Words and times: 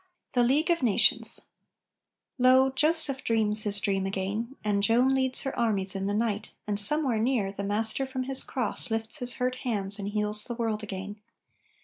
THE 0.33 0.41
LEAGUE 0.43 0.71
OF 0.73 0.81
NATIONS 0.81 1.41
Lo, 2.39 2.71
Joseph 2.71 3.23
dreams 3.23 3.61
his 3.65 3.79
dream 3.79 4.07
again, 4.07 4.55
And 4.63 4.81
Joan 4.81 5.13
leads 5.13 5.41
her 5.41 5.55
armies 5.55 5.93
in 5.93 6.07
the 6.07 6.13
night, 6.15 6.49
And 6.65 6.79
somewhere 6.79 7.19
near, 7.19 7.51
the 7.51 7.63
Master 7.63 8.07
from 8.07 8.23
His 8.23 8.41
cross 8.43 8.89
Lifts 8.89 9.19
his 9.19 9.33
hurt 9.35 9.57
hands 9.57 9.99
and 9.99 10.07
heals 10.09 10.45
the 10.45 10.55
world 10.55 10.81
again! 10.81 11.17